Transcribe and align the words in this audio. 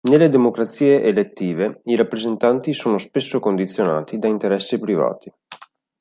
Nelle 0.03 0.29
democrazie 0.29 1.03
elettive 1.03 1.81
i 1.83 1.95
rappresentanti 1.95 2.73
sono 2.73 2.97
spesso 2.97 3.39
condizionati 3.39 4.17
da 4.17 4.27
interessi 4.27 4.79
privati. 4.79 5.31